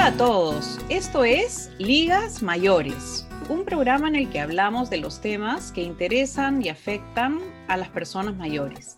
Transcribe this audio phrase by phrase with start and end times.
[0.00, 5.20] Hola a todos, esto es Ligas Mayores, un programa en el que hablamos de los
[5.20, 7.38] temas que interesan y afectan
[7.68, 8.96] a las personas mayores.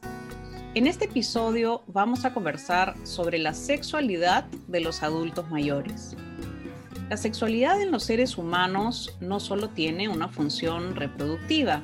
[0.75, 6.17] En este episodio vamos a conversar sobre la sexualidad de los adultos mayores.
[7.11, 11.83] La sexualidad en los seres humanos no solo tiene una función reproductiva,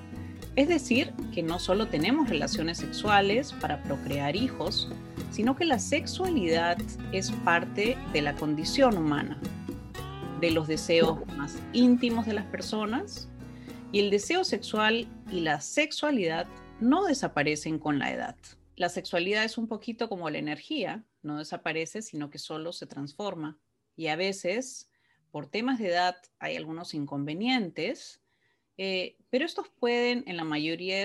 [0.54, 4.89] es decir, que no solo tenemos relaciones sexuales para procrear hijos,
[5.30, 6.79] sino que la sexualidad
[7.12, 9.40] es parte de la condición humana,
[10.40, 13.29] de los deseos más íntimos de las personas,
[13.93, 16.46] y el deseo sexual y la sexualidad
[16.80, 18.36] no desaparecen con la edad.
[18.76, 23.58] La sexualidad es un poquito como la energía, no desaparece, sino que solo se transforma.
[23.96, 24.90] Y a veces,
[25.31, 28.22] por temas de edad, hay algunos inconvenientes,
[28.76, 31.04] eh, pero estos pueden, en la mayoría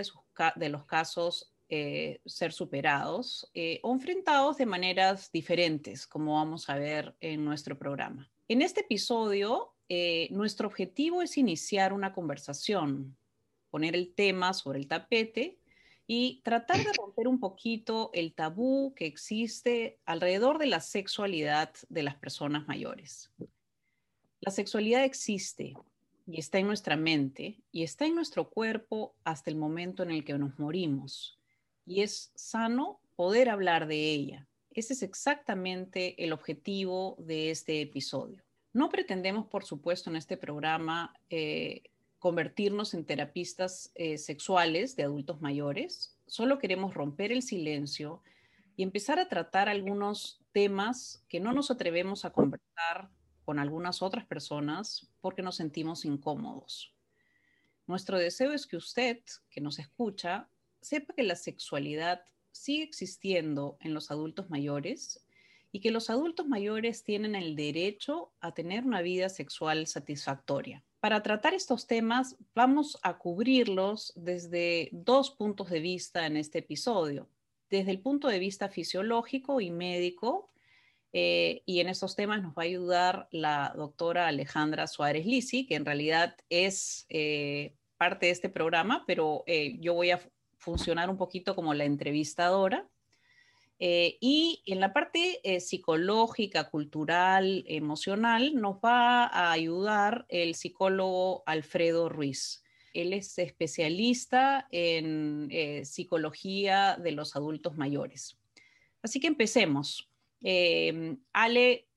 [0.55, 6.75] de, los casos, eh, ser superados eh, o enfrentados de maneras diferentes, como vamos a
[6.75, 8.31] ver en nuestro programa.
[8.47, 9.69] En este episodio,
[10.31, 13.15] nuestro objetivo es iniciar una conversación,
[13.69, 15.59] poner el tema sobre el tapete
[16.07, 22.03] y tratar de romper un poquito el tabú que existe alrededor de la sexualidad de
[22.03, 23.31] las personas mayores.
[24.41, 25.73] La sexualidad existe
[26.27, 30.25] y está en nuestra mente y está en nuestro cuerpo hasta el momento en el
[30.25, 31.39] que nos morimos.
[31.85, 34.47] Y es sano poder hablar de ella.
[34.71, 38.43] Ese es exactamente el objetivo de este episodio.
[38.73, 41.83] No pretendemos, por supuesto, en este programa eh,
[42.17, 48.23] convertirnos en terapistas eh, sexuales de adultos mayores, solo queremos romper el silencio
[48.75, 53.09] y empezar a tratar algunos temas que no nos atrevemos a conversar
[53.45, 56.95] con algunas otras personas porque nos sentimos incómodos.
[57.85, 60.47] Nuestro deseo es que usted, que nos escucha,
[60.83, 65.25] sepa que la sexualidad sigue existiendo en los adultos mayores
[65.71, 70.83] y que los adultos mayores tienen el derecho a tener una vida sexual satisfactoria.
[70.99, 77.27] Para tratar estos temas vamos a cubrirlos desde dos puntos de vista en este episodio.
[77.69, 80.51] Desde el punto de vista fisiológico y médico,
[81.11, 85.75] eh, y en estos temas nos va a ayudar la doctora Alejandra Suárez Lisi, que
[85.75, 90.19] en realidad es eh, parte de este programa, pero eh, yo voy a
[90.63, 92.87] funcionar un poquito como la entrevistadora.
[93.79, 101.43] Eh, y en la parte eh, psicológica, cultural, emocional, nos va a ayudar el psicólogo
[101.45, 102.63] Alfredo Ruiz.
[102.93, 108.37] Él es especialista en eh, psicología de los adultos mayores.
[109.01, 110.09] Así que empecemos.
[110.41, 111.89] Em, Ale,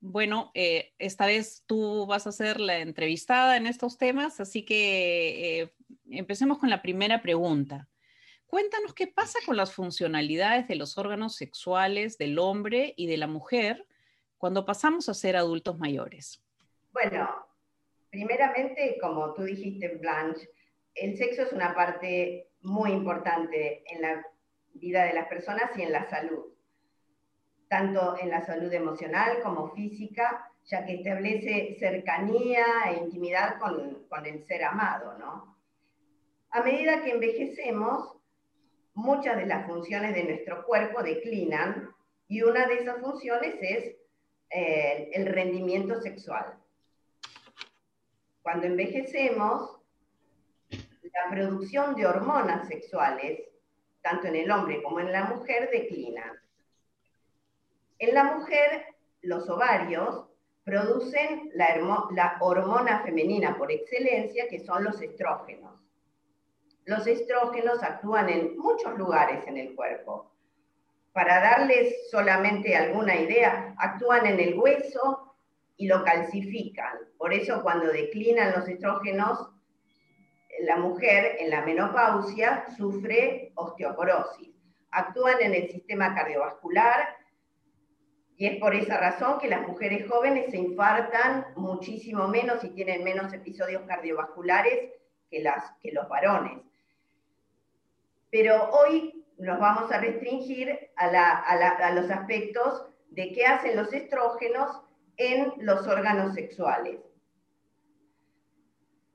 [0.00, 5.72] bueno, esta vez tú vas a ser la entrevistada en estos temas, así que
[6.10, 7.88] empecemos con la primera pregunta.
[8.46, 13.26] Cuéntanos qué pasa con las funcionalidades de los órganos sexuales del hombre y de la
[13.26, 13.86] mujer
[14.38, 16.42] cuando pasamos a ser adultos mayores.
[16.92, 17.28] Bueno,
[18.10, 20.48] primeramente, como tú dijiste, Blanche,
[20.94, 24.26] el sexo es una parte muy importante en la
[24.74, 26.46] vida de las personas y en la salud,
[27.68, 34.26] tanto en la salud emocional como física, ya que establece cercanía e intimidad con, con
[34.26, 35.56] el ser amado, ¿no?
[36.50, 38.13] A medida que envejecemos,
[38.94, 41.94] muchas de las funciones de nuestro cuerpo declinan
[42.28, 43.96] y una de esas funciones es
[44.50, 46.54] eh, el rendimiento sexual.
[48.42, 49.80] Cuando envejecemos,
[50.70, 53.40] la producción de hormonas sexuales,
[54.02, 56.42] tanto en el hombre como en la mujer, declina.
[57.98, 60.26] En la mujer, los ovarios
[60.64, 65.72] producen la hormona femenina por excelencia, que son los estrógenos.
[66.86, 70.30] Los estrógenos actúan en muchos lugares en el cuerpo.
[71.12, 75.34] Para darles solamente alguna idea, actúan en el hueso
[75.76, 76.98] y lo calcifican.
[77.16, 79.48] Por eso cuando declinan los estrógenos,
[80.60, 84.50] la mujer en la menopausia sufre osteoporosis.
[84.90, 87.16] Actúan en el sistema cardiovascular
[88.36, 93.02] y es por esa razón que las mujeres jóvenes se infartan muchísimo menos y tienen
[93.02, 94.90] menos episodios cardiovasculares
[95.30, 95.42] que,
[95.80, 96.58] que los varones
[98.34, 104.82] pero hoy nos vamos a restringir a, los aspectos de qué hacen los estrógenos
[105.16, 106.98] en los órganos sexuales.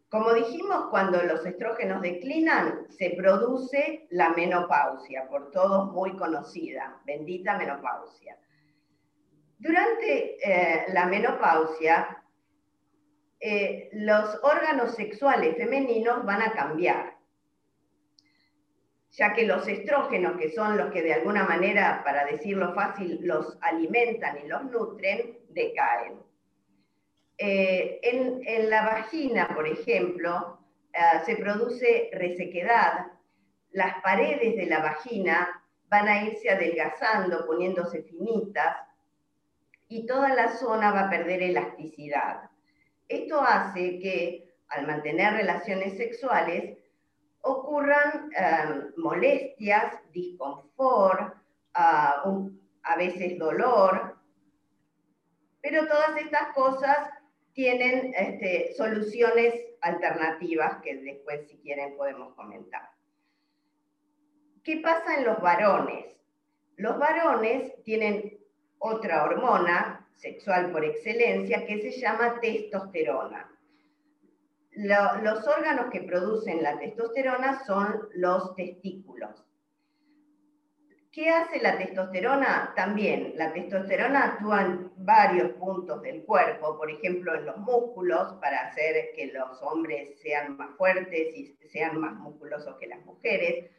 [0.07, 7.57] Como dijimos, cuando los estrógenos declinan, se produce la menopausia, por todos muy conocida, bendita
[7.57, 8.37] menopausia.
[9.57, 12.23] Durante eh, la menopausia,
[13.41, 17.18] eh, los órganos sexuales femeninos van a cambiar
[19.19, 23.57] ya que los estrógenos, que son los que de alguna manera, para decirlo fácil, los
[23.61, 26.21] alimentan y los nutren, decaen.
[27.37, 30.59] Eh, en, la vagina, por ejemplo,
[30.93, 33.07] eh, se produce resequedad.
[33.71, 38.77] Las paredes de la vagina van a irse adelgazando, poniéndose finitas,
[39.89, 42.49] y toda la zona va a perder elasticidad.
[43.09, 46.77] Esto hace que al mantener relaciones sexuales
[47.41, 51.35] ocurran eh, molestias, disconfort,
[51.73, 54.17] a veces dolor,
[55.61, 56.97] pero todas estas cosas
[57.53, 62.89] tienen este, soluciones alternativas que después si quieren podemos comentar.
[64.63, 66.05] ¿Qué pasa en los varones?
[66.77, 68.37] Los varones tienen
[68.77, 73.49] otra hormona sexual por excelencia que se llama testosterona.
[74.71, 79.43] Los órganos que producen la testosterona son los testículos.
[81.11, 82.73] ¿Qué hace la testosterona?
[82.75, 88.67] También, la testosterona actúa en varios puntos del cuerpo, por ejemplo, en los músculos, para
[88.67, 93.71] hacer que los hombres sean más fuertes y sean más musculosos que las mujeres.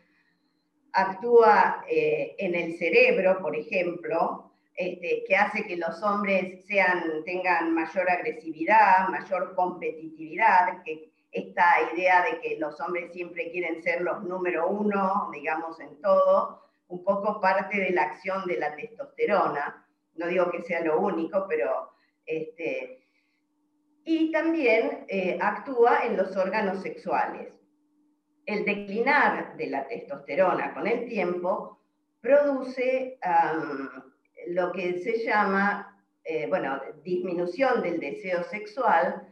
[0.93, 7.75] Actúa eh, en el cerebro, por ejemplo, este, que hace que los hombres sean, tengan
[7.75, 11.65] mayor agresividad, mayor competitividad, que esta
[11.95, 17.05] idea de que los hombres siempre quieren ser los número uno, digamos, en todo, un
[17.05, 19.87] poco parte de la acción de la testosterona.
[20.17, 21.93] No digo que sea lo único, pero...
[22.27, 23.01] Este,
[24.05, 27.53] y también eh, actúa en los órganos sexuales.
[28.47, 31.79] El declinar de la testosterona con el tiempo
[32.21, 33.19] produce
[34.49, 39.27] lo que se llama, eh, bueno, disminución del deseo sexual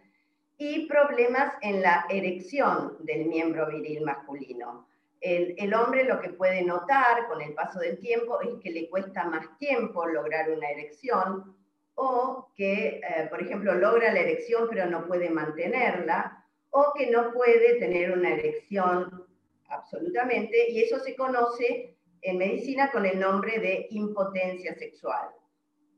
[0.56, 4.87] y problemas en la erección del miembro viril masculino.
[5.20, 9.25] El, hombre lo que puede notar con el paso del tiempo es que le cuesta
[9.25, 11.56] más tiempo lograr una erección
[11.96, 17.32] o que, eh, por ejemplo, logra la erección pero no puede mantenerla o que no
[17.32, 19.26] puede tener una erección
[19.69, 25.29] absolutamente y eso se conoce en medicina con el nombre de impotencia sexual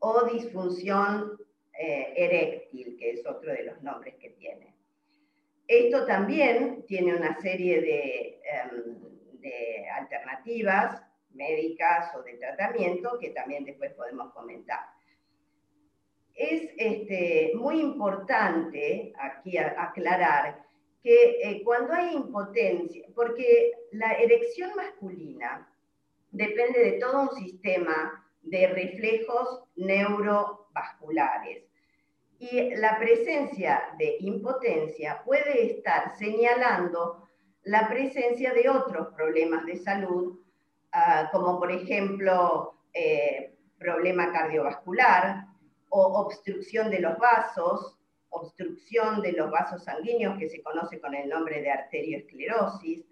[0.01, 1.39] o disfunción
[1.79, 4.75] eh, eréctil, que es otro de los nombres que tiene.
[5.67, 9.11] Esto también tiene una serie de, em,
[9.95, 11.03] alternativas
[11.33, 14.81] médicas o de tratamiento que también después podemos comentar.
[16.35, 20.65] Es este, muy importante aquí aclarar
[21.03, 25.70] que eh, cuando hay impotencia, porque la erección masculina
[26.31, 31.71] depende de todo un sistema de reflejos neurovasculares
[32.41, 37.29] y la presencia de impotencia puede estar señalando
[37.65, 40.41] la presencia de otros problemas de salud,
[40.93, 45.45] ah, como por ejemplo eh, problema cardiovascular
[45.91, 47.99] o obstrucción de los vasos,
[48.31, 53.05] obstrucción de los vasos sanguíneos que se conoce con el nombre de arterioesclerosis.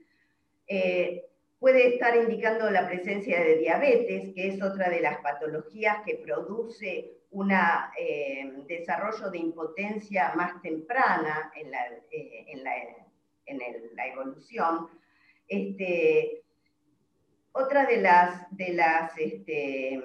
[0.66, 1.26] Eh,
[1.58, 7.18] puede estar indicando la presencia de diabetes, que es otra de las patologías que produce
[7.30, 12.46] un eh, desarrollo de impotencia más temprana en la, eh,
[14.12, 14.88] evolución.
[15.46, 16.42] Este,
[17.52, 20.00] otra de las, este,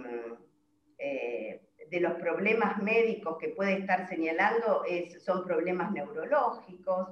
[0.97, 1.61] eh,
[1.91, 4.83] los problemas médicos que puede estar señalando
[5.23, 7.09] son problemas neurológicos,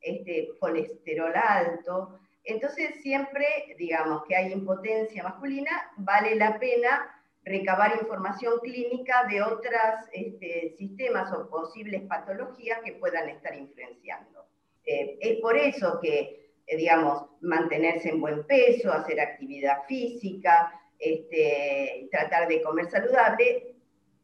[0.00, 2.18] este, colesterol alto.
[2.44, 3.46] Entonces siempre,
[3.78, 9.72] digamos, que hay impotencia masculina, vale la pena recabar información clínica de otros
[10.12, 14.46] este, sistemas o posibles patologías que puedan estar influenciando.
[14.84, 22.08] Eh, es por eso que, eh, digamos, mantenerse en buen peso, hacer actividad física, este,
[22.10, 23.74] tratar de comer saludable,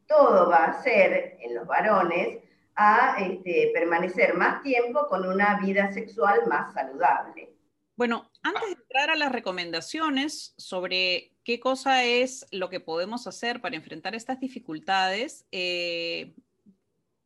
[0.06, 2.38] todo va a ser en los varones
[2.76, 7.57] a este, permanecer más tiempo con una vida sexual más saludable.
[7.98, 13.60] Bueno, antes de entrar a las recomendaciones sobre qué cosa es lo que podemos hacer
[13.60, 16.32] para enfrentar estas dificultades, eh,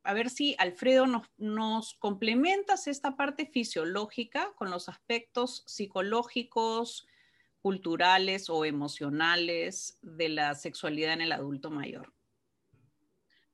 [0.01, 7.07] a ver si Alfredo nos, nos, complementas esta parte fisiológica con los aspectos psicológicos,
[7.61, 12.11] culturales o emocionales de la sexualidad en el adulto mayor.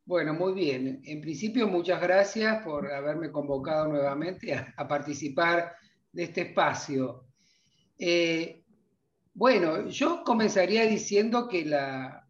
[0.05, 1.01] Bueno, muy bien.
[1.03, 5.75] En principio, muchas gracias por haberme convocado nuevamente a participar
[6.11, 7.25] de este espacio.
[7.97, 8.63] Eh,
[9.33, 12.25] bueno, yo comenzaría diciendo que la,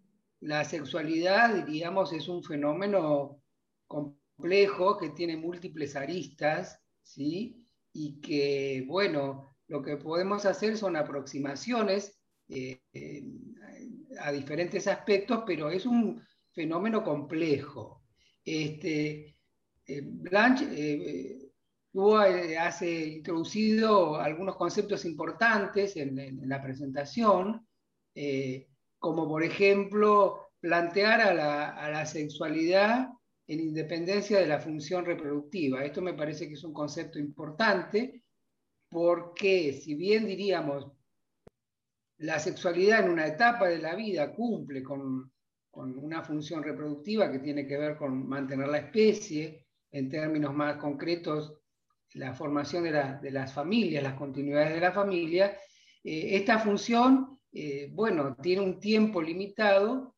[0.66, 3.42] sexualidad, diríamos, es un fenómeno
[3.88, 7.66] complejo que tiene múltiples aristas, ¿sí?
[7.94, 13.24] Y que, bueno, lo que podemos hacer son aproximaciones eh, eh,
[14.20, 16.22] a diferentes aspectos, pero es un
[16.52, 18.04] fenómeno complejo.
[18.44, 19.36] Este,
[19.88, 21.49] Blanche
[21.92, 27.68] tú has introducido algunos conceptos importantes en, la presentación,
[29.00, 33.10] como por ejemplo plantear a la, a la sexualidad
[33.48, 35.84] en independencia de la función reproductiva.
[35.84, 38.24] Esto me parece que es un concepto importante
[38.90, 40.88] porque si bien diríamos
[42.20, 45.32] la sexualidad en una etapa de la vida cumple con,
[45.72, 51.59] una función reproductiva que tiene que ver con mantener la especie, en términos más concretos,
[52.14, 55.58] la formación de, las familias, las continuidades de la familia,
[56.04, 60.16] eh, esta función, eh, bueno, tiene un tiempo limitado,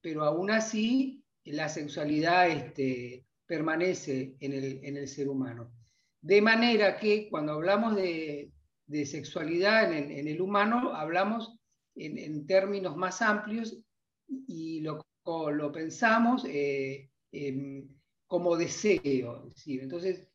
[0.00, 5.72] pero aún así la sexualidad este, permanece en el, ser humano.
[6.20, 8.52] De manera que cuando hablamos de,
[9.04, 11.58] sexualidad en el, humano, hablamos
[11.96, 13.82] en, términos más amplios
[14.28, 17.08] y lo, lo pensamos eh,
[18.26, 19.48] como deseo.
[19.66, 20.28] Entonces,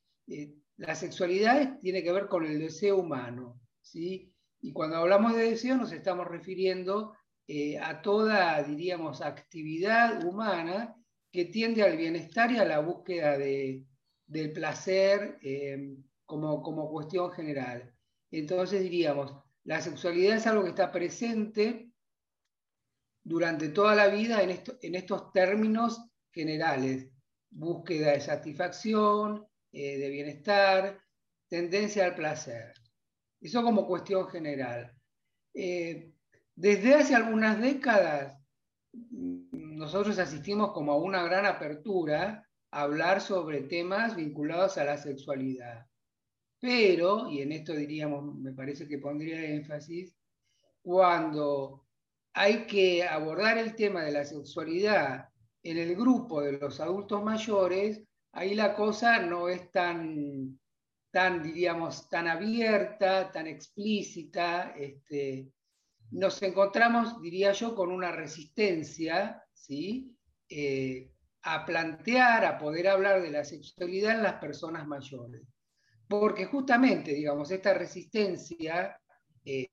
[0.77, 3.60] la sexualidad tiene que ver con el deseo humano.
[3.81, 4.34] ¿sí?
[4.62, 7.13] Y cuando hablamos de deseo nos estamos refiriendo
[7.48, 10.96] eh, a toda, diríamos, actividad humana
[11.31, 17.93] que tiende al bienestar y a la búsqueda del placer eh, como, como cuestión general.
[18.31, 21.91] Entonces diríamos, la sexualidad es algo que está presente
[23.24, 27.10] durante toda la vida en, en estos términos generales.
[27.50, 31.01] Búsqueda de satisfacción, eh, de bienestar,
[31.47, 32.74] tendencia al placer.
[33.39, 34.93] Eso como cuestión general.
[35.53, 36.12] Eh,
[36.55, 38.38] desde hace algunas décadas
[38.91, 45.86] nosotros asistimos como a una gran apertura a hablar sobre temas vinculados a la sexualidad.
[46.59, 50.15] Pero, y en esto diríamos, me parece que pondría énfasis,
[50.81, 51.86] cuando
[52.33, 55.29] hay que abordar el tema de la sexualidad
[55.62, 58.03] en el grupo de los adultos mayores,
[58.34, 60.60] ahí la cosa no es tan,
[61.12, 64.74] tan diríamos, tan abierta, tan explícita.
[64.77, 65.51] Este,
[66.12, 70.15] nos encontramos, diría yo, con una resistencia ¿sí?
[70.50, 71.12] Eh,
[71.43, 75.43] a plantear, a poder hablar de la sexualidad en las personas mayores.
[76.07, 79.00] Porque justamente, digamos, esta resistencia
[79.43, 79.69] eh,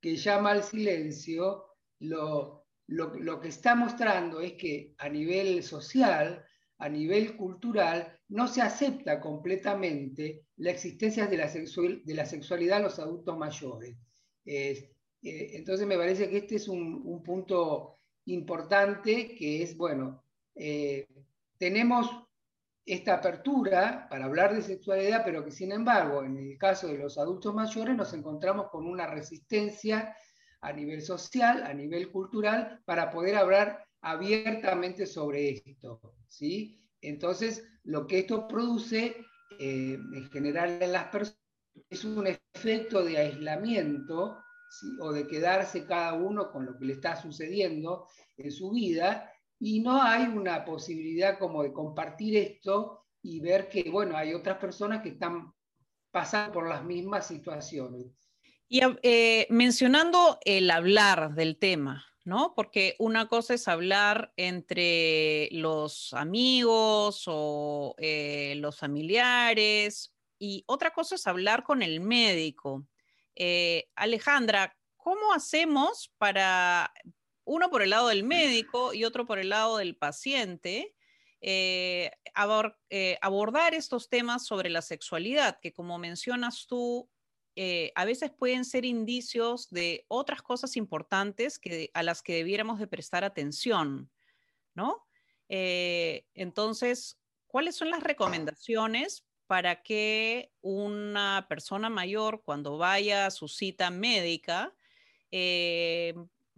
[0.00, 6.44] que llama al silencio, lo, lo, que está mostrando es que a nivel social,
[6.82, 12.82] a nivel cultural, no se acepta completamente la existencia de la, de la sexualidad en
[12.82, 13.96] los adultos mayores.
[14.44, 14.90] Eh,
[15.22, 20.24] entonces me parece que este es un, un punto importante que es, bueno,
[20.56, 21.06] eh,
[21.56, 22.10] tenemos
[22.84, 27.16] esta apertura para hablar de sexualidad, pero que sin embargo, en el caso de los
[27.16, 30.16] adultos mayores, nos encontramos con una resistencia
[30.60, 36.00] a nivel social, a nivel cultural, para poder hablar abiertamente sobre esto.
[36.32, 36.80] ¿Sí?
[37.00, 39.16] Entonces, lo que esto produce
[39.58, 41.38] eh, en general en las personas
[41.90, 44.38] es un efecto de aislamiento
[45.00, 49.80] o de quedarse cada uno con lo que le está sucediendo en su vida y
[49.80, 55.02] no hay una posibilidad como de compartir esto y ver que, bueno, hay otras personas
[55.02, 55.52] que están
[56.10, 58.06] pasando por las mismas situaciones.
[58.68, 62.54] Y eh, mencionando el hablar del tema, ¿no?
[62.54, 71.16] Porque una cosa es hablar entre los amigos o eh, los familiares y otra cosa
[71.16, 72.86] es hablar con el médico.
[73.34, 76.92] Eh, Alejandra, ¿cómo hacemos para,
[77.44, 80.94] uno por el lado del médico y otro por el lado del paciente,
[81.40, 82.12] eh,
[83.20, 87.10] abordar estos temas sobre la sexualidad, que como mencionas tú,
[87.94, 92.86] a veces pueden ser indicios de otras cosas importantes que, a las que debiéramos de
[92.86, 94.10] prestar atención,
[94.74, 95.06] ¿no?
[95.48, 103.90] entonces, ¿cuáles son las recomendaciones para que una persona mayor cuando vaya a su cita
[103.90, 104.74] médica
[105.30, 106.14] eh,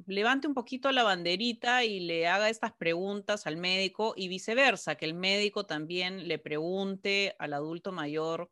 [0.07, 5.07] levante un poquito la banderita y le haga estas preguntas al médico y viceversa, que
[5.07, 8.51] el médico también le pregunte al adulto mayor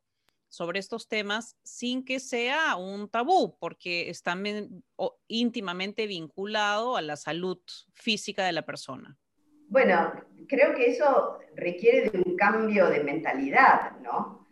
[0.53, 4.37] sobre estos temas sin que sea un tabú, porque está
[5.27, 7.59] íntimamente vinculado a la salud
[7.95, 9.17] física de la persona.
[9.69, 10.13] Bueno,
[10.47, 14.47] creo que eso requiere de un cambio de mentalidad, ¿no?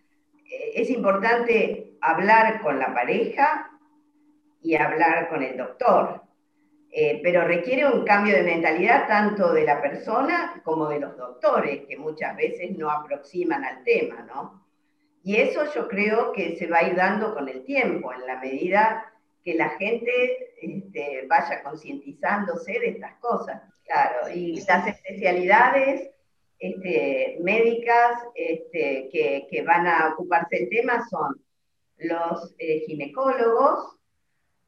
[0.50, 3.70] Eh, es importante hablar con la pareja
[4.62, 6.22] y hablar con el doctor,
[6.90, 11.82] eh, pero requiere un cambio de mentalidad tanto de la persona como de los doctores,
[11.86, 14.69] que muchas veces no aproximan al tema, ¿no?
[15.22, 18.40] Y eso yo creo que se va a ir dando con el tiempo, en la
[18.40, 19.12] medida
[19.44, 23.62] que la gente este, vaya concientizándose de estas cosas.
[23.84, 26.10] Claro, y las especialidades
[26.58, 31.42] este, médicas este, que, van a ocuparse del tema son
[31.96, 33.96] los eh, ginecólogos,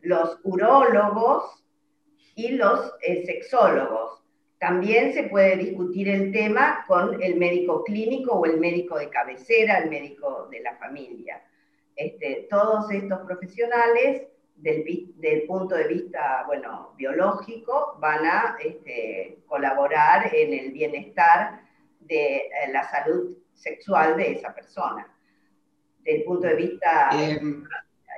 [0.00, 1.64] los urólogos
[2.34, 4.21] y los eh, sexólogos.
[4.62, 9.78] También se puede discutir el tema con el médico clínico o el médico de cabecera,
[9.78, 11.42] el médico de la familia.
[11.96, 14.22] Este, todos estos profesionales,
[14.54, 21.62] del, punto de vista bueno, biológico, van a este, colaborar en el bienestar
[21.98, 25.12] de eh, la salud sexual de esa persona.
[26.04, 27.64] Del punto de vista em.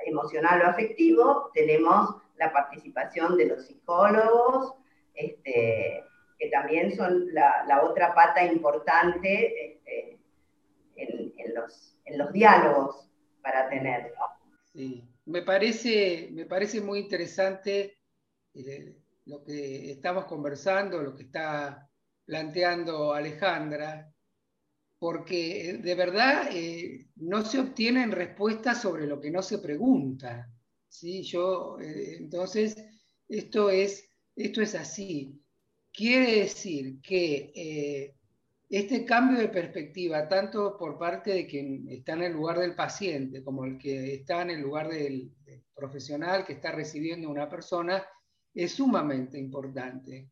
[0.05, 4.75] emocional o afectivo, tenemos la participación de los psicólogos,
[5.15, 6.03] este,
[6.37, 10.19] que también son la, otra pata importante este,
[10.95, 13.09] en, los, diálogos
[13.41, 14.13] para tener.
[14.73, 15.03] Sí.
[15.25, 17.97] Me, parece, me parece muy interesante
[18.53, 21.89] eh, lo que estamos conversando, lo que está
[22.25, 24.11] planteando Alejandra,
[24.99, 30.51] porque eh, de verdad eh, no se obtienen respuestas sobre lo que no se pregunta.
[30.87, 31.23] ¿sí?
[31.23, 32.75] Yo, entonces,
[33.27, 35.41] esto es, esto es así.
[35.95, 38.11] Quiere decir que
[38.69, 43.43] este cambio de perspectiva, tanto por parte de quien está en el lugar del paciente
[43.43, 48.03] como el que está en el lugar del, del profesional que está recibiendo una persona,
[48.53, 50.29] es sumamente importante.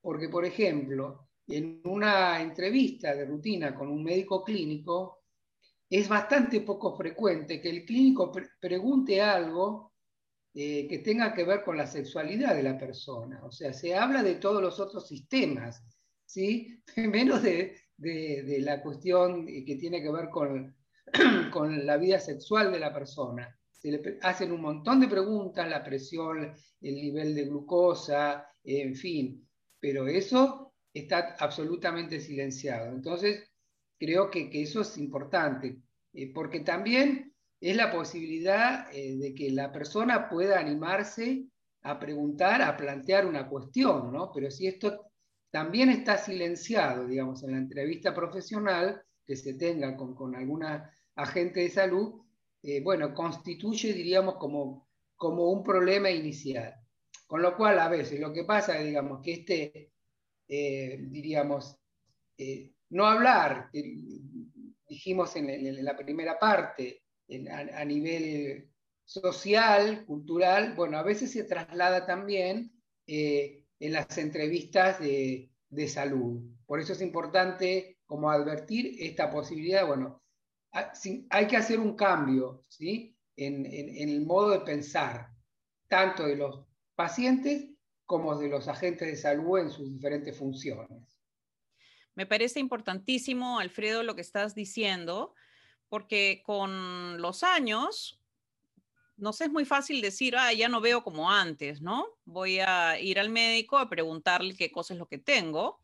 [0.00, 5.22] Porque, por ejemplo, en una entrevista de rutina con un médico clínico,
[5.88, 9.92] es bastante poco frecuente que el clínico pregunte algo
[10.60, 13.40] eh, que tenga que ver con la sexualidad de la persona.
[13.44, 15.84] O sea, se habla de todos los otros sistemas,
[16.26, 16.82] ¿sí?
[16.96, 20.74] menos de, la cuestión que tiene que ver con,
[21.52, 23.56] con la vida sexual de la persona.
[23.70, 29.48] Se le hacen un montón de preguntas, la presión, el nivel de glucosa, en fin,
[29.78, 32.88] pero eso está absolutamente silenciado.
[32.88, 33.48] Entonces,
[33.96, 35.78] creo que, eso es importante,
[36.14, 37.27] eh, porque también
[37.60, 41.46] es la posibilidad eh, de que la persona pueda animarse
[41.82, 44.30] a preguntar, a plantear una cuestión, ¿no?
[44.32, 45.10] Pero si esto
[45.50, 51.60] también está silenciado, digamos, en la entrevista profesional que se tenga con, con alguna agente
[51.60, 52.22] de salud,
[52.62, 56.74] eh, bueno, constituye, diríamos, como, como un problema inicial.
[57.26, 59.92] Con lo cual, a veces lo que pasa es, digamos, que este,
[60.48, 61.76] eh, diríamos,
[62.90, 63.68] no hablar,
[64.88, 67.02] dijimos en, la primera parte,
[67.50, 68.70] a, nivel
[69.04, 72.72] social, cultural, bueno, a veces se traslada también
[73.06, 75.50] eh, en las entrevistas de,
[75.88, 76.42] salud.
[76.66, 80.22] Por eso es importante como advertir esta posibilidad, bueno,
[80.72, 83.16] hay que hacer un cambio ¿sí?
[83.36, 85.30] en, en el modo de pensar,
[85.88, 87.70] tanto de los pacientes
[88.04, 91.20] como de los agentes de salud en sus diferentes funciones.
[92.14, 95.34] Me parece importantísimo, Alfredo, lo que estás diciendo,
[95.88, 98.18] porque con los años
[99.16, 102.06] nos es muy fácil decir, ah, ya no veo como antes, ¿no?
[102.24, 105.80] Voy a ir al médico a preguntarle qué cosa es lo que tengo.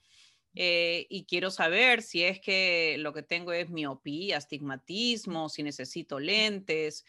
[0.55, 6.21] Eh, y quiero saber si es que lo que tengo es miopía, astigmatismo, si necesito
[6.21, 7.05] lentes.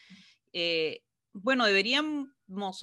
[0.52, 2.34] Eh, bueno, deberían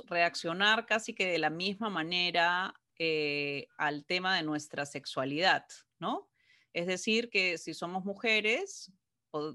[0.08, 5.66] reaccionar casi que de la misma manera eh, al tema de nuestra sexualidad,
[6.00, 6.30] ¿no?
[6.72, 8.92] Es decir, que si somos mujeres,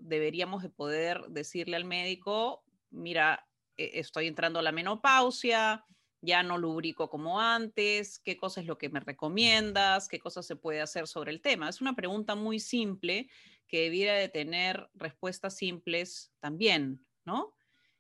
[0.01, 5.85] deberíamos de poder decirle al médico, mira, e, estoy entrando a la menopausia,
[6.21, 10.57] ya no lubrico como antes, qué cosa es lo que me recomiendas, qué cosas se
[10.57, 11.69] puede hacer sobre el tema.
[11.69, 13.29] Es una pregunta muy simple
[13.69, 17.55] que debiera de tener respuestas simples también, ¿no?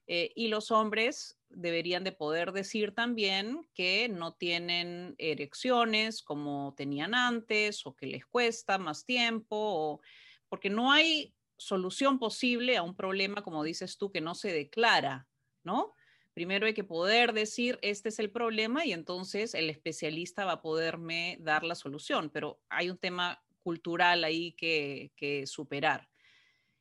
[0.07, 7.15] Eh, y los hombres deberían de poder decir también que no tienen erecciones como tenían
[7.15, 10.01] antes o que les cuesta más tiempo,
[10.49, 15.29] porque no hay solución posible a un problema, como dices tú, que no se declara,
[15.63, 15.95] ¿no?
[16.33, 20.63] Primero hay que poder decir, este es el problema y entonces el especialista va a
[20.63, 26.09] poderme dar la solución, pero hay un tema cultural ahí que, superar.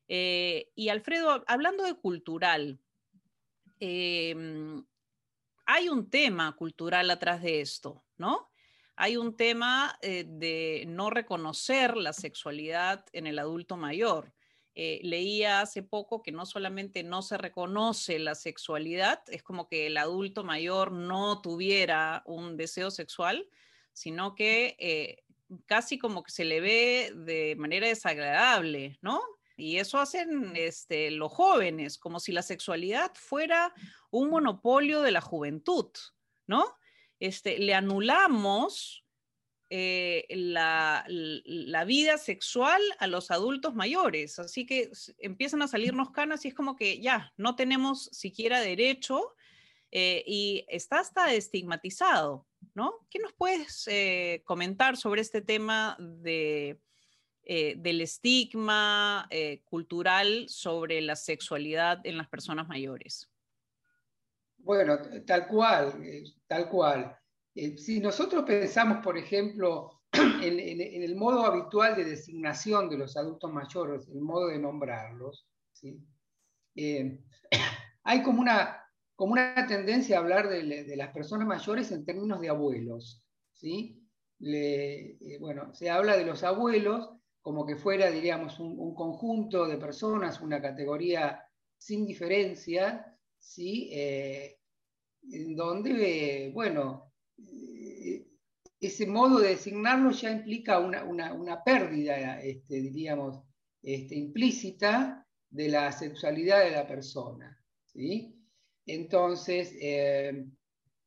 [0.08, 2.80] Eh, y Alfredo, hablando de cultural,
[3.80, 4.84] Em,
[5.66, 8.52] hay un tema cultural atrás de esto, ¿no?
[8.96, 14.34] Hay un tema eh, de no reconocer la sexualidad en el adulto mayor.
[14.80, 19.88] Eh, leía hace poco que no solamente no se reconoce la sexualidad, es como que
[19.88, 23.50] el adulto mayor no tuviera un deseo sexual,
[23.92, 25.24] sino que eh,
[25.66, 29.20] casi como que se le ve de manera desagradable, ¿no?
[29.56, 33.74] Y eso hacen este, los jóvenes, como si la sexualidad fuera
[34.12, 35.90] un monopolio de la juventud,
[36.46, 36.78] ¿no?
[37.20, 39.07] Este, le anulamos
[39.70, 41.04] eh, la,
[41.86, 44.40] vida sexual a los adultos mayores.
[44.40, 49.36] Así que empiezan a salirnos canas y es como que ya, no tenemos siquiera derecho
[49.92, 53.08] eh, y está hasta estigmatizado, ¿no?
[53.10, 56.80] ¿Qué nos puedes eh, comentar sobre este tema de,
[57.44, 59.30] del estigma
[59.66, 63.30] cultural sobre la sexualidad en las personas mayores?
[64.58, 65.94] Bueno, tal cual,
[66.48, 67.18] tal cual.
[67.60, 73.52] Eh, si nosotros pensamos, por ejemplo, en, el modo habitual de designación de los adultos
[73.52, 75.48] mayores, el modo de nombrarlos,
[76.76, 77.20] eh,
[78.04, 78.80] hay como una,
[79.16, 83.26] como una tendencia a hablar de, las personas mayores en términos de abuelos.
[83.64, 87.10] Eh, bueno, se habla de los abuelos
[87.42, 91.44] como que fuera, diríamos, un, conjunto de personas, una categoría
[91.76, 93.18] sin diferencia,
[95.32, 97.07] en donde, bueno,
[98.80, 103.42] ese modo de designarlo ya implica una, pérdida, este, diríamos,
[103.82, 107.60] este, implícita de la sexualidad de la persona.
[107.86, 108.36] ¿sí?
[108.86, 110.46] Entonces, eh,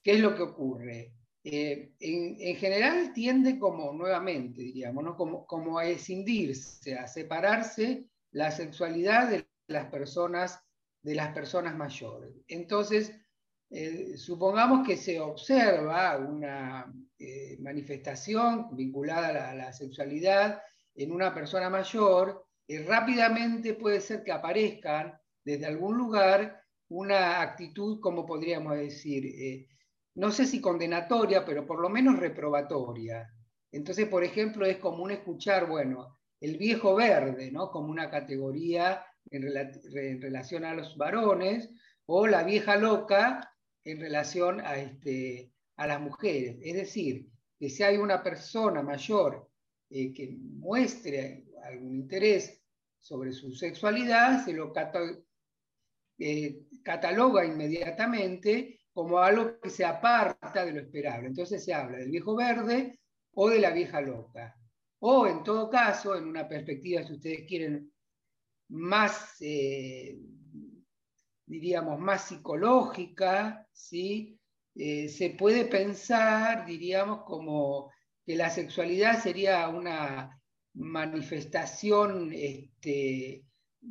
[0.02, 1.14] ¿qué es lo que ocurre?
[1.42, 9.30] Eh, en, general tiende como, nuevamente, diríamos, como, como a escindirse, a separarse la sexualidad
[9.30, 10.62] de las personas,
[11.02, 12.34] de las personas mayores.
[12.48, 13.16] Entonces,
[13.70, 20.62] eh, supongamos que se observa una eh, manifestación vinculada a la, sexualidad
[20.94, 28.00] en una persona mayor, eh, rápidamente puede ser que aparezcan desde algún lugar una actitud,
[28.00, 29.68] como podríamos decir,
[30.16, 33.32] no sé si condenatoria, pero por lo menos reprobatoria.
[33.70, 37.70] Entonces, por ejemplo, es común escuchar, bueno, el viejo verde, ¿no?
[37.70, 41.70] Como una categoría en, en relación a los varones,
[42.12, 43.54] o la vieja loca
[43.84, 46.58] en relación a, este, a las mujeres.
[46.62, 47.26] Es decir,
[47.58, 49.50] que si hay una persona mayor
[49.88, 52.62] eh, que muestre algún interés
[52.98, 54.74] sobre su sexualidad, se lo
[56.18, 61.28] eh, cataloga inmediatamente como algo que se aparta de lo esperable.
[61.28, 63.00] Entonces se habla del viejo verde
[63.32, 64.54] o de la vieja loca.
[64.98, 67.90] O en todo caso, en una perspectiva, si ustedes quieren,
[68.68, 70.18] más eh,
[71.46, 74.39] diríamos, más psicológica, ¿sí?
[74.74, 77.90] Eh, se puede pensar, diríamos, como
[78.24, 80.40] que la sexualidad sería una
[80.74, 83.44] manifestación este,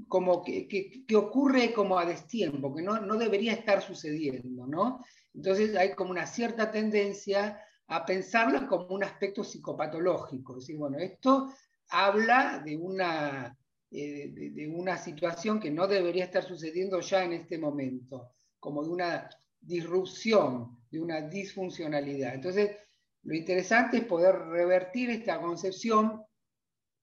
[0.08, 5.04] como que, ocurre como a destiempo, que no, debería estar sucediendo, ¿no?
[5.34, 10.98] Entonces hay como una cierta tendencia a pensarla como un aspecto psicopatológico, es decir, bueno,
[11.00, 11.54] esto
[11.90, 13.58] habla de una
[13.92, 18.90] eh, de, una situación que no debería estar sucediendo ya en este momento, como de
[18.90, 19.30] una
[19.62, 22.34] disrupción, de una disfuncionalidad.
[22.34, 22.76] Entonces,
[23.24, 26.24] lo interesante es poder revertir esta concepción,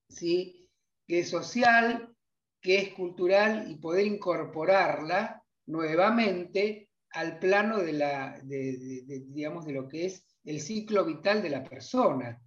[0.08, 0.68] ¿sí?
[1.06, 2.14] que es social,
[2.60, 10.06] que es cultural, y poder incorporarla nuevamente al plano de, la, digamos, de lo que
[10.06, 12.40] es el ciclo vital de la persona,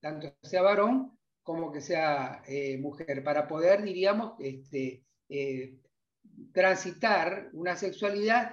[0.00, 5.78] tanto sea varón como que sea eh, mujer, para poder, diríamos, este, eh,
[6.52, 8.50] transitar una sexualidad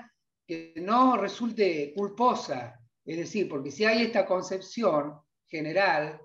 [0.77, 2.79] no resulte culposa.
[3.05, 6.19] Es decir, porque si hay esta concepción general,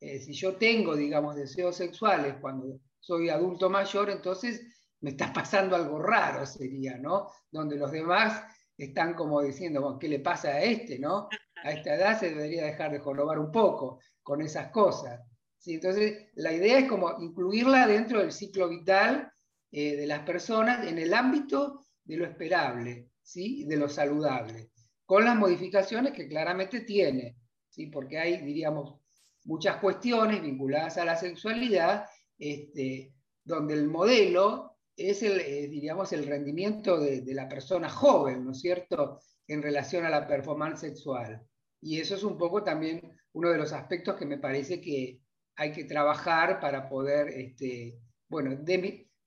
[0.00, 4.66] eh, si yo tengo, digamos, deseos sexuales cuando soy adulto mayor, entonces
[5.00, 7.30] me está pasando algo raro, sería, ¿no?
[7.50, 8.44] Donde los demás
[8.76, 11.28] están como diciendo, ¿qué le pasa a este, no?
[11.64, 15.20] A esta edad se debería dejar de jorobar un poco con esas cosas.
[15.66, 19.30] Entonces, la idea es como incluirla dentro del ciclo vital
[19.70, 23.64] eh, de las personas en el ámbito de lo esperable, ¿sí?
[23.64, 24.70] de lo saludable,
[25.04, 27.36] con las modificaciones que claramente tiene,
[27.68, 27.86] ¿sí?
[27.86, 28.98] porque hay, diríamos,
[29.44, 32.06] muchas cuestiones vinculadas a la sexualidad,
[32.38, 33.12] este,
[33.44, 38.60] donde el modelo es el, eh, diríamos, el rendimiento de, la persona joven, ¿no es
[38.60, 41.42] cierto?, en relación a la performance sexual.
[41.82, 45.20] Y eso es un poco también uno de los aspectos que me parece que,
[45.56, 48.56] hay que trabajar para poder, este, bueno,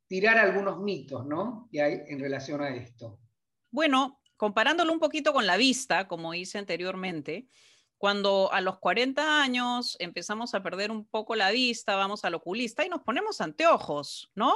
[0.07, 1.67] tirar algunos mitos, ¿no?
[1.69, 3.20] Que hay en relación a esto.
[3.71, 7.47] Bueno, comparándolo un poquito con la vista, como hice anteriormente,
[7.97, 12.85] cuando a los 40 años empezamos a perder un poco la vista, vamos al oculista
[12.85, 14.55] y nos ponemos anteojos, ¿no?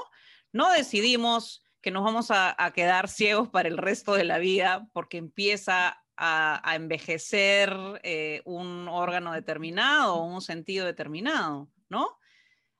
[0.51, 5.17] No decidimos que nos vamos a, quedar ciegos para el resto de la vida porque
[5.17, 12.17] empieza a, envejecer eh, un órgano determinado o un sentido determinado, ¿no?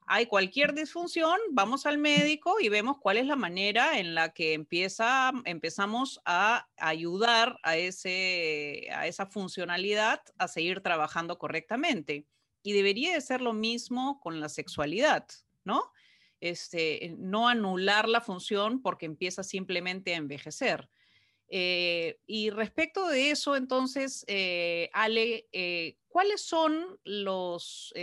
[0.08, 4.54] Hay cualquier disfunción, vamos al médico y vemos cuál es la manera en la que
[4.54, 12.28] empieza, empezamos a ayudar a, a esa funcionalidad a seguir trabajando correctamente.
[12.62, 15.28] Y debería de ser lo mismo con la sexualidad,
[15.64, 15.92] ¿no?
[16.40, 20.90] Este, no anular la función porque empieza simplemente a envejecer.
[21.50, 27.94] Eh, y respecto de eso, entonces, eh, Ale, eh, ¿cuáles son los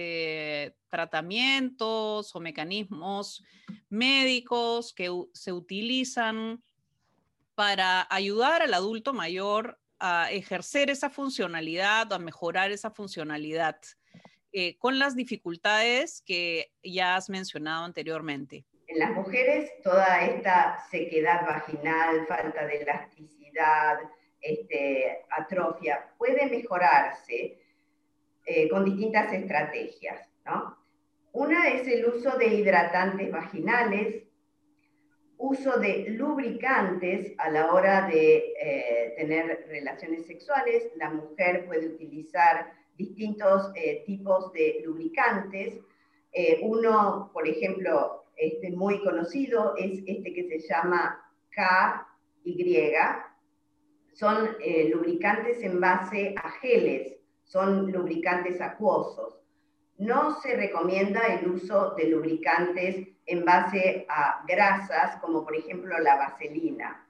[0.88, 3.42] tratamientos o mecanismos
[3.88, 6.62] médicos que se utilizan
[7.55, 13.76] para ayudar al adulto mayor a ejercer esa funcionalidad o a mejorar esa funcionalidad
[14.78, 18.66] con las dificultades que ya has mencionado anteriormente?
[18.92, 23.96] En las mujeres toda esta sequedad vaginal, falta de elasticidad,
[24.38, 27.59] este, atrofia, puede mejorarse
[28.44, 30.28] eh, con distintas estrategias.
[31.33, 34.24] Una es el uso de hidratantes vaginales,
[35.38, 40.92] uso de lubricantes a la hora de eh, tener relaciones sexuales.
[40.96, 45.81] La mujer puede utilizar distintos eh, tipos de lubricantes.
[46.61, 52.88] uno, por ejemplo, este, muy conocido es este que se llama KY.
[54.12, 59.38] Son eh, lubricantes en base a geles, son lubricantes acuosos.
[59.99, 66.16] No se recomienda el uso de lubricantes en base a grasas, como por ejemplo la
[66.16, 67.07] vaselina.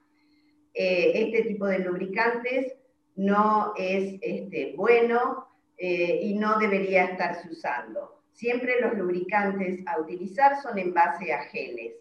[0.73, 2.75] Eh, este tipo de lubricantes
[3.15, 8.22] no es este, bueno eh, y no debería estarse usando.
[8.33, 11.93] Siempre los lubricantes a utilizar son en base a geles.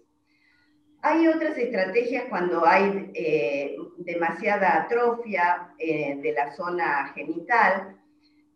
[1.02, 7.96] Hay otras estrategias cuando hay eh, demasiada atrofia eh, de la zona genital,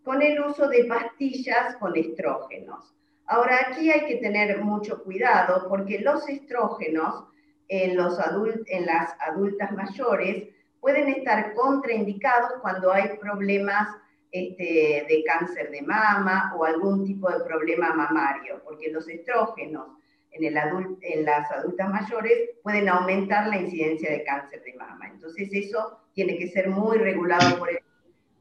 [0.05, 2.95] con el uso de pastillas con estrógenos.
[3.27, 7.25] Ahora, aquí hay que tener mucho cuidado porque los estrógenos
[7.69, 10.49] en, en las adultas mayores
[10.81, 13.89] pueden estar contraindicados cuando hay problemas
[14.33, 19.89] este, de cáncer de mama o algún tipo de problema mamario, porque los estrógenos
[20.33, 25.09] en, las adultas mayores pueden aumentar la incidencia de cáncer de mama.
[25.09, 27.79] Entonces eso tiene que ser muy regulado por el,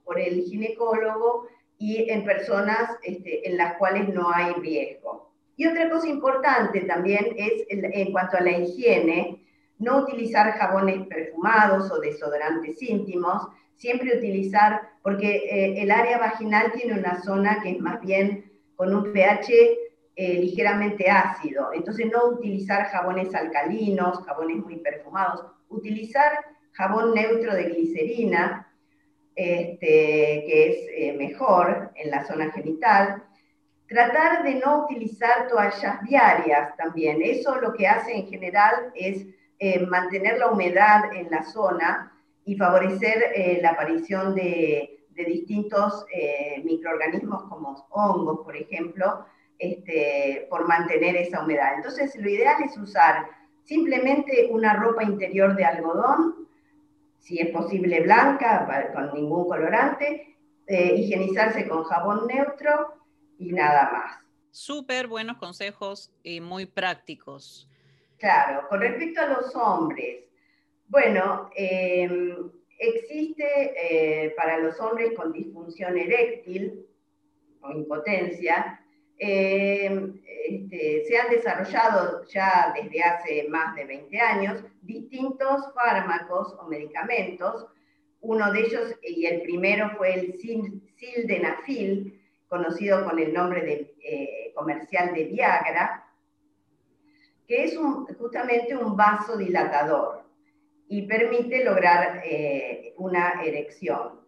[0.04, 5.32] por el ginecólogo y en personas este, en las cuales no hay riesgo.
[5.58, 9.42] Y otra cosa importante también es en cuanto a la higiene,
[9.78, 17.00] no utilizar jabones perfumados o desodorantes íntimos, siempre utilizar, porque eh, el área vaginal tiene
[17.00, 19.78] una zona que es más bien con un pH
[20.18, 26.40] eh, ligeramente ácido, entonces no utilizar jabones alcalinos, jabones muy perfumados, utilizar
[26.72, 28.72] jabón neutro de glicerina,
[29.36, 29.78] este,
[30.48, 33.24] que es eh, mejor en la zona genital,
[33.88, 39.28] tratar de no utilizar toallas diarias también, eso lo que hace en general es
[39.88, 42.15] mantener la humedad en la zona,
[42.46, 49.26] y favorecer eh, la aparición de, distintos eh, microorganismos como hongos, por ejemplo,
[49.58, 51.76] este, por mantener esa humedad.
[51.76, 53.26] Entonces, lo ideal es usar
[53.64, 56.48] simplemente una ropa interior de algodón,
[57.20, 60.36] si es posible blanca, con ningún colorante,
[60.68, 62.96] eh, higienizarse con jabón neutro
[63.40, 64.20] y nada más.
[64.52, 67.70] Súper buenos consejos y muy prácticos.
[68.18, 70.26] Claro, con respecto a los hombres,
[70.88, 73.46] bueno, em, existe
[73.76, 76.86] eh, para los hombres con disfunción eréctil
[77.62, 78.80] o impotencia,
[79.18, 86.68] em, este, se han desarrollado ya desde hace más de 20 años distintos fármacos o
[86.68, 87.68] medicamentos.
[88.22, 90.34] Uno de ellos, y el primero fue el
[90.98, 96.06] sildenafil, conocido con el nombre de, eh, comercial de Viagra,
[97.48, 97.78] que es
[98.18, 100.25] justamente un vasodilatador
[100.88, 104.22] y permite lograr eh, una erección.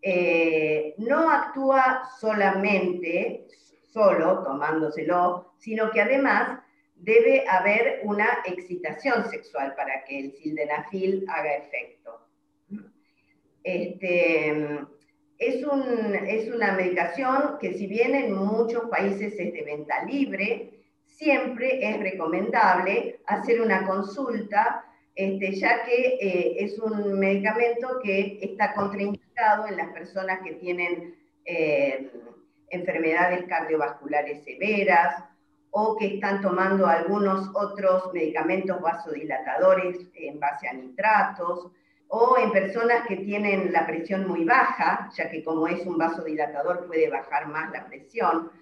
[0.00, 3.46] Eh, no actúa solamente,
[3.92, 6.58] solo tomándoselo, sino que además
[6.96, 12.26] debe haber una excitación sexual para que el sildenafil haga efecto.
[13.62, 14.80] Este,
[15.38, 20.70] es, un, es una medicación que si bien en muchos países es de venta libre,
[21.04, 24.84] siempre es recomendable hacer una consulta
[25.14, 31.14] este, ya que eh, es un medicamento que está contraindicado en las personas que tienen
[31.44, 32.10] eh,
[32.70, 35.24] enfermedades cardiovasculares severas
[35.70, 41.70] o que están tomando algunos otros medicamentos vasodilatadores en base a nitratos,
[42.14, 46.86] o en personas que tienen la presión muy baja, ya que como es un vasodilatador
[46.86, 48.52] puede bajar más la presión.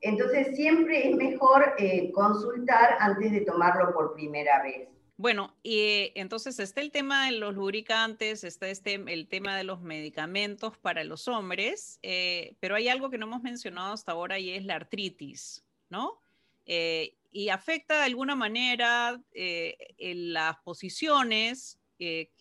[0.00, 4.88] Entonces siempre es mejor eh, consultar antes de tomarlo por primera vez.
[5.16, 9.80] Bueno, y entonces está el tema de los lubricantes, está este, el tema de los
[9.80, 14.50] medicamentos para los hombres, eh, pero hay algo que no hemos mencionado hasta ahora y
[14.50, 16.20] es la artritis, ¿no?
[16.66, 22.32] Eh, y afecta de alguna manera eh, las posiciones que,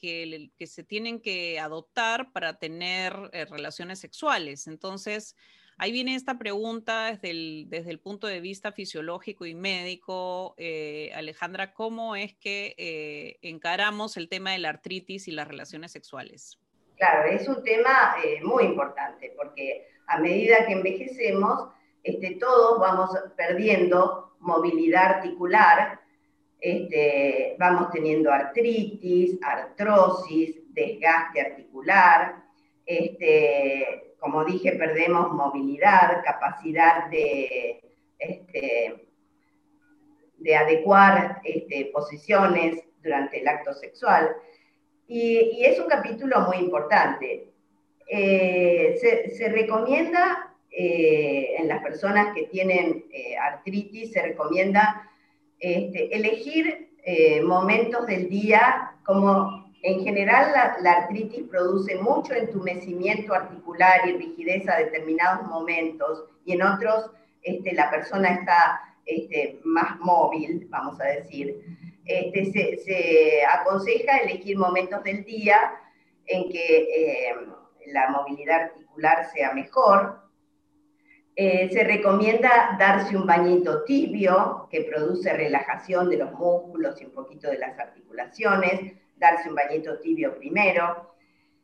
[0.65, 3.13] se tienen que adoptar para tener
[3.49, 4.67] relaciones sexuales.
[4.67, 5.35] Entonces,
[5.77, 10.53] Ahí viene esta pregunta desde el, desde el punto de vista fisiológico y médico.
[10.57, 15.91] Eh, Alejandra, ¿cómo es que eh, encaramos el tema de la artritis y las relaciones
[15.91, 16.59] sexuales?
[16.97, 21.69] Claro, es un tema eh, muy importante porque a medida que envejecemos,
[22.03, 25.99] este, todos vamos perdiendo movilidad articular,
[26.59, 32.43] este, vamos teniendo artritis, artrosis, desgaste articular,
[32.85, 37.81] este, como dije, perdemos movilidad, capacidad de,
[38.17, 39.05] este,
[40.37, 44.33] de adecuar este, posiciones durante el acto sexual.
[45.09, 47.49] Y, es un capítulo muy importante.
[48.07, 48.97] Eh,
[49.35, 55.05] se, recomienda eh, en las personas que tienen eh, artritis, se recomienda
[55.59, 56.91] este, elegir
[57.43, 64.77] momentos del día como en general, la, artritis produce mucho entumecimiento articular y rigidez a
[64.77, 71.65] determinados momentos y en otros este, la persona está este, más móvil, vamos a decir.
[72.05, 75.57] Este, se, aconseja elegir momentos del día
[76.27, 77.35] en que eh,
[77.87, 80.21] la movilidad articular sea mejor.
[81.35, 87.11] Eh, se recomienda darse un bañito tibio que produce relajación de los músculos y un
[87.11, 91.15] poquito de las articulaciones darse un bañito tibio primero,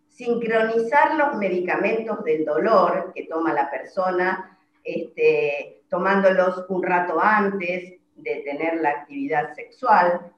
[0.07, 8.35] sincronizar los medicamentos del dolor que toma la persona, este, tomándolos un rato antes de
[8.45, 10.31] tener la actividad sexual.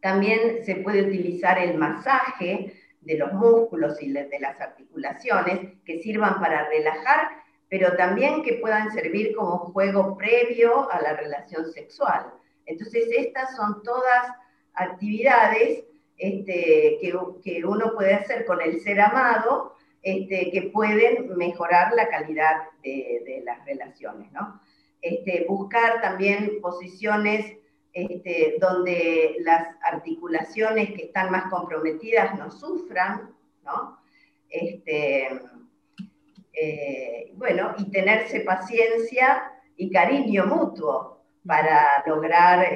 [0.00, 6.40] También se puede utilizar el masaje de los músculos y de las articulaciones que sirvan
[6.40, 7.28] para relajar,
[7.68, 12.26] pero también que puedan servir como juego previo a la relación sexual.
[12.66, 14.26] Entonces, estas son todas
[14.74, 15.84] actividades
[16.16, 22.56] este, que, uno puede hacer con el ser amado, este, que pueden mejorar la calidad
[22.82, 24.30] de, las relaciones.
[25.00, 27.56] Este, buscar también posiciones
[28.58, 33.34] donde las articulaciones que están más comprometidas no sufran.
[36.54, 42.66] Eh, bueno, y tenerse paciencia y cariño mutuo para lograr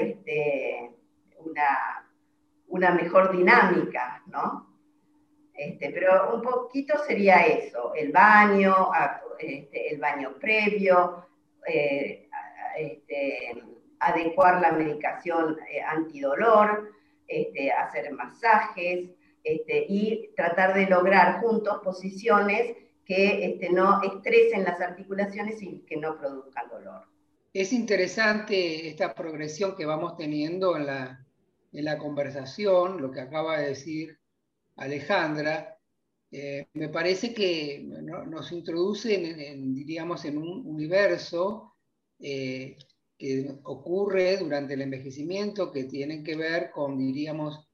[1.39, 2.06] una
[2.69, 4.67] una mejor dinámica, ¿no?
[5.55, 8.75] Este, pero un poquito sería eso, el baño,
[9.39, 11.27] este, el baño previo,
[11.67, 12.29] eh,
[12.77, 13.63] este,
[14.01, 16.93] adecuar la medicación eh, antidolor,
[17.27, 19.11] este, hacer masajes
[19.49, 22.75] y tratar de lograr juntos posiciones
[23.05, 27.05] que no estresen las articulaciones y que no produzcan dolor.
[27.55, 31.26] Es interesante esta progresión que vamos teniendo en la,
[31.77, 34.19] en la conversación, lo que acaba de decir
[34.77, 35.79] Alejandra,
[36.31, 41.75] eh, me parece que nos introduce en, diríamos, en un universo
[42.19, 42.79] eh,
[43.19, 47.69] que ocurre durante el envejecimiento, que tienen que ver con, diríamos,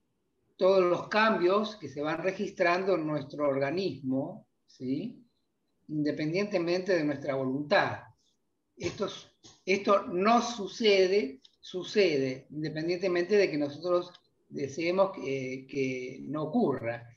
[0.57, 5.25] todos los cambios que se van registrando en nuestro organismo, ¿sí?
[5.87, 7.99] independientemente de nuestra voluntad.
[8.75, 9.07] Esto,
[9.65, 14.11] esto no sucede sucede, independientemente de que nosotros
[14.49, 17.07] deseemos que, no ocurra.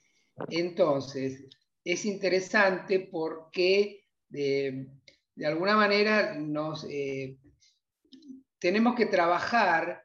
[0.49, 1.45] Entonces,
[1.85, 4.87] es interesante porque de,
[5.45, 7.39] alguna manera nos, eh,
[8.61, 10.05] tenemos que trabajar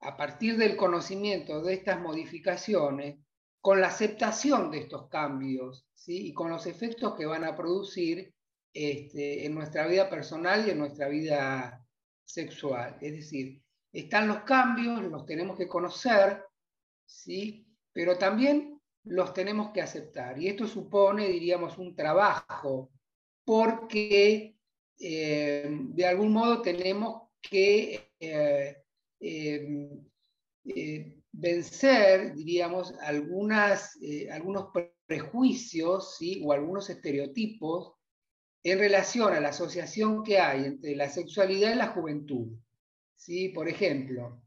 [0.00, 3.18] a partir del conocimiento de estas modificaciones
[3.60, 6.28] con la aceptación de estos cambios ¿sí?
[6.28, 8.34] y con los efectos que van a producir
[8.72, 11.86] este, en nuestra vida personal y en nuestra vida
[12.24, 12.96] sexual.
[13.00, 13.63] Es decir,
[13.94, 16.44] están los cambios, los tenemos que conocer,
[17.06, 17.64] ¿sí?
[17.92, 20.38] pero también los tenemos que aceptar.
[20.38, 22.90] Y esto supone, diríamos, un trabajo,
[23.44, 24.56] porque
[24.98, 28.82] eh, de algún modo tenemos que eh,
[29.20, 33.96] eh, vencer, diríamos, algunas,
[34.32, 34.70] algunos
[35.06, 36.42] prejuicios ¿sí?
[36.44, 37.92] o algunos estereotipos
[38.64, 42.56] en relación a la asociación que hay entre la sexualidad y la juventud.
[43.16, 43.48] ¿Sí?
[43.50, 44.42] Por ejemplo,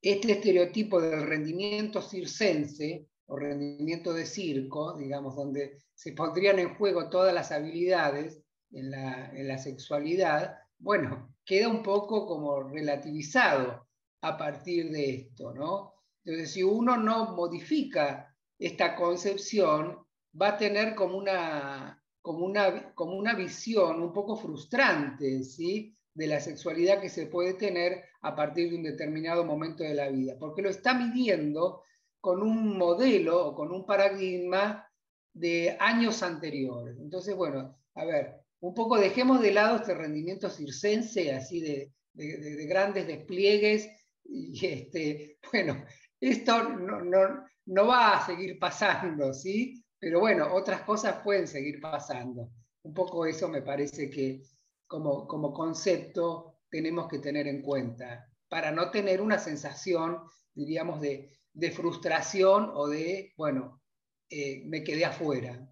[0.00, 7.10] este estereotipo del rendimiento circense o rendimiento de circo, digamos, donde se pondrían en juego
[7.10, 13.88] todas las habilidades en la, sexualidad, bueno, queda un poco como relativizado
[14.20, 15.94] a partir de esto, ¿no?
[16.24, 20.06] Entonces, si uno no modifica esta concepción,
[20.40, 25.97] va a tener como una, como una, como una visión un poco frustrante, ¿sí?
[26.18, 30.08] De la sexualidad que se puede tener a partir de un determinado momento de la
[30.08, 31.84] vida, porque lo está midiendo
[32.20, 34.84] con un modelo o con un paradigma
[35.32, 36.98] de años anteriores.
[36.98, 42.66] Entonces, bueno, a ver, un poco dejemos de lado este rendimiento circense, así de, de,
[42.66, 43.88] grandes despliegues,
[44.24, 45.84] y este, bueno,
[46.20, 49.84] esto no, no, no, va a seguir pasando, ¿sí?
[50.00, 52.50] Pero bueno, otras cosas pueden seguir pasando.
[52.82, 54.42] Un poco eso me parece que
[54.88, 60.22] como, como concepto tenemos que tener en cuenta, para no tener una sensación,
[60.54, 63.82] diríamos, de, de frustración o de, bueno,
[64.30, 65.70] eh, me quedé afuera.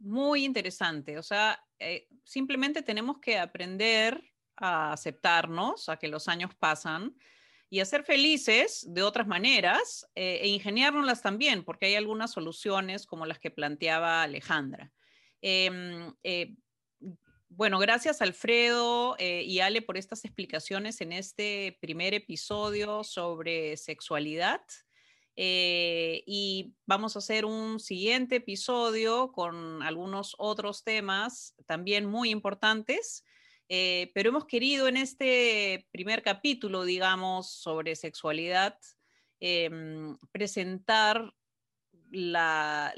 [0.00, 4.22] Muy interesante, o sea, eh, simplemente tenemos que aprender
[4.56, 7.16] a aceptarnos, a que los años pasan
[7.70, 13.06] y a ser felices de otras maneras eh, e ingeniárnoslas también, porque hay algunas soluciones
[13.06, 14.92] como las que planteaba Alejandra.
[15.40, 16.12] Em,
[17.48, 24.60] bueno, gracias Alfredo eh, y Ale por estas explicaciones en este primer episodio sobre sexualidad.
[25.40, 33.24] Eh, y vamos a hacer un siguiente episodio con algunos otros temas también muy importantes.
[33.68, 38.78] Eh, pero hemos querido en este primer capítulo, digamos, sobre sexualidad,
[39.40, 41.32] em, presentar
[42.10, 42.92] la,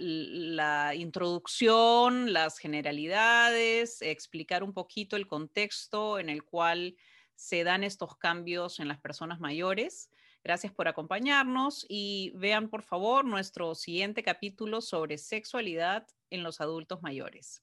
[0.97, 6.97] introducción, las generalidades, explicar un poquito el contexto en el cual
[7.35, 10.11] se dan estos cambios en las personas mayores.
[10.43, 17.03] Gracias por acompañarnos y vean por favor nuestro siguiente capítulo sobre sexualidad en los adultos
[17.03, 17.63] mayores.